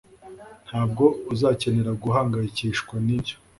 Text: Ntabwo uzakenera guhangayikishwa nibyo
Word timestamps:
Ntabwo 0.67 1.03
uzakenera 1.33 1.91
guhangayikishwa 2.03 2.95
nibyo 3.05 3.35